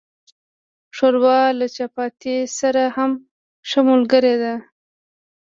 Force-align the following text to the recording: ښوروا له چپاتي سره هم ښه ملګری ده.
ښوروا 0.95 1.39
له 1.59 1.67
چپاتي 1.75 2.35
سره 2.59 2.83
هم 2.97 3.11
ښه 3.69 3.79
ملګری 3.89 4.35
ده. 4.43 4.53